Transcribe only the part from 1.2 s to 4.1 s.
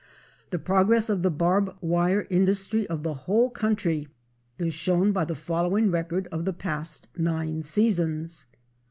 the barb wire industry of the whole country